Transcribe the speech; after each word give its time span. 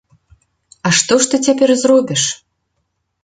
А 0.89 0.91
што 0.99 1.13
ж 1.25 1.29
ты 1.33 1.39
цяпер 1.49 1.69
зробіш? 1.83 2.23